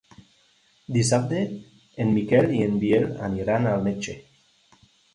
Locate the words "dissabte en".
0.95-2.11